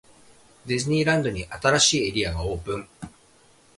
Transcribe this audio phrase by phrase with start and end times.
[0.65, 2.89] ディズニーランドに、新しいエリアがオープン!!